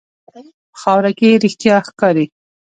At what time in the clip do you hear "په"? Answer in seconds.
0.29-0.39